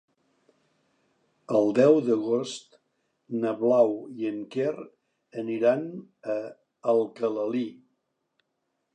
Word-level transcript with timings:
El 1.57 1.67
deu 1.79 1.97
d'agost 2.05 2.77
na 3.43 3.51
Blau 3.59 3.93
i 4.23 4.27
en 4.29 4.39
Quer 4.55 4.71
aniran 5.43 5.85
a 6.37 6.39
Alcalalí. 6.95 7.63